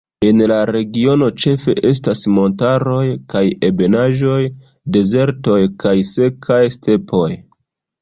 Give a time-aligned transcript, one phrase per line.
[0.27, 3.05] En la regiono ĉefe estas montaroj
[3.35, 4.41] kaj ebenaĵoj,
[4.99, 7.33] dezertoj kaj sekaj stepoj.